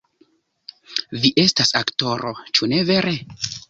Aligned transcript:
Vi 1.25 1.33
estas 1.45 1.77
aktoro, 1.83 2.35
ĉu 2.53 2.75
ne 2.77 2.85
vere? 2.93 3.19